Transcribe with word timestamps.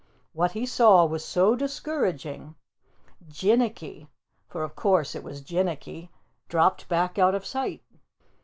What 0.33 0.53
he 0.53 0.65
saw 0.65 1.05
was 1.05 1.23
so 1.23 1.55
discouraging, 1.55 2.55
Jinnicky 3.29 4.07
for 4.47 4.63
of 4.63 4.75
course 4.75 5.13
it 5.13 5.23
was 5.23 5.43
Jinnicky 5.43 6.09
dropped 6.49 6.89
back 6.89 7.19
out 7.19 7.35
of 7.35 7.45
sight. 7.45 7.83